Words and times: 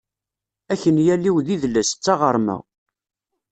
Akenyal-iw 0.73 1.37
d 1.45 1.47
idles, 1.55 1.91
d 1.93 1.99
taɣerma. 2.03 2.57